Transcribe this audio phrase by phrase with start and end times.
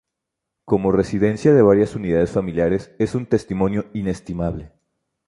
[0.65, 4.71] Como residencia de varias unidades familiares, es un testimonio inestimable.